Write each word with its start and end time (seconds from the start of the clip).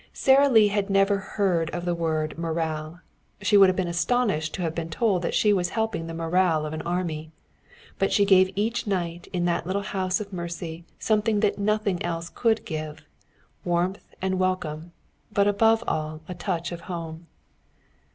Sara 0.13 0.49
Lee 0.49 0.69
had 0.69 0.89
never 0.89 1.19
heard 1.19 1.69
of 1.69 1.85
the 1.85 1.93
word 1.93 2.35
morale. 2.35 3.01
She 3.43 3.55
would 3.55 3.69
have 3.69 3.75
been 3.75 3.87
astonished 3.87 4.51
to 4.55 4.63
have 4.63 4.73
been 4.73 4.89
told 4.89 5.21
that 5.21 5.35
she 5.35 5.53
was 5.53 5.69
helping 5.69 6.07
the 6.07 6.15
morale 6.15 6.65
of 6.65 6.73
an 6.73 6.81
army. 6.81 7.31
But 7.99 8.11
she 8.11 8.25
gave 8.25 8.49
each 8.55 8.87
night 8.87 9.27
in 9.31 9.45
that 9.45 9.67
little 9.67 9.83
house 9.83 10.19
of 10.19 10.33
mercy 10.33 10.85
something 10.97 11.41
that 11.41 11.59
nothing 11.59 12.01
else 12.01 12.29
could 12.33 12.65
give 12.65 13.03
warmth 13.63 14.03
and 14.23 14.39
welcome, 14.39 14.91
but 15.31 15.47
above 15.47 15.83
all 15.87 16.21
a 16.27 16.33
touch 16.33 16.71
of 16.71 16.81
home. 16.89 17.27